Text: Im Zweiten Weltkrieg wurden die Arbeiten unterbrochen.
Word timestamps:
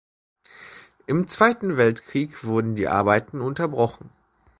Im 1.05 1.27
Zweiten 1.27 1.77
Weltkrieg 1.77 2.43
wurden 2.43 2.73
die 2.75 2.87
Arbeiten 2.87 3.39
unterbrochen. 3.39 4.09